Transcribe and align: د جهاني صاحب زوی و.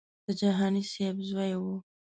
د 0.25 0.27
جهاني 0.39 0.83
صاحب 0.91 1.17
زوی 1.29 1.53
و. 1.61 1.63